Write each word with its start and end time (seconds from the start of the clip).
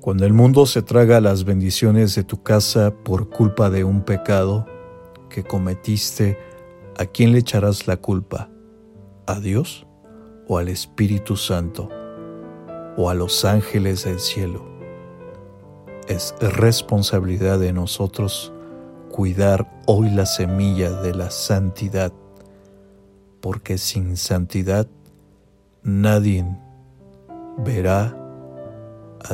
Cuando 0.00 0.24
el 0.24 0.32
mundo 0.32 0.64
se 0.64 0.82
traga 0.82 1.20
las 1.20 1.44
bendiciones 1.44 2.14
de 2.14 2.22
tu 2.22 2.42
casa 2.44 2.94
por 2.94 3.30
culpa 3.30 3.68
de 3.68 3.82
un 3.82 4.02
pecado 4.02 4.64
que 5.28 5.42
cometiste, 5.42 6.38
¿a 6.96 7.04
quién 7.06 7.32
le 7.32 7.38
echarás 7.38 7.88
la 7.88 7.96
culpa? 7.96 8.48
¿A 9.26 9.40
Dios 9.40 9.86
o 10.46 10.58
al 10.58 10.68
Espíritu 10.68 11.36
Santo 11.36 11.88
o 12.96 13.10
a 13.10 13.14
los 13.14 13.44
ángeles 13.44 14.04
del 14.04 14.20
cielo? 14.20 14.64
Es 16.06 16.32
responsabilidad 16.40 17.58
de 17.58 17.72
nosotros 17.72 18.52
cuidar 19.10 19.82
hoy 19.86 20.10
la 20.10 20.26
semilla 20.26 20.92
de 20.92 21.12
la 21.12 21.30
santidad, 21.30 22.12
porque 23.40 23.78
sin 23.78 24.16
santidad 24.16 24.86
nadie 25.82 26.46
verá 27.58 28.27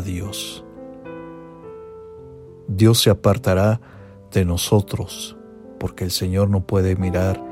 Dios. 0.00 0.64
Dios 2.66 3.00
se 3.00 3.10
apartará 3.10 3.80
de 4.32 4.44
nosotros, 4.44 5.36
porque 5.78 6.04
el 6.04 6.10
Señor 6.10 6.50
no 6.50 6.66
puede 6.66 6.96
mirar 6.96 7.42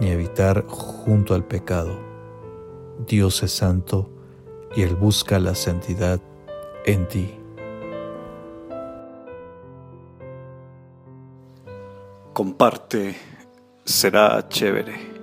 ni 0.00 0.08
evitar 0.08 0.64
junto 0.66 1.34
al 1.34 1.44
pecado. 1.44 1.98
Dios 3.06 3.42
es 3.42 3.52
santo 3.52 4.10
y 4.74 4.82
Él 4.82 4.96
busca 4.96 5.38
la 5.38 5.54
santidad 5.54 6.20
en 6.84 7.06
ti. 7.08 7.34
Comparte, 12.32 13.16
será 13.84 14.48
chévere. 14.48 15.17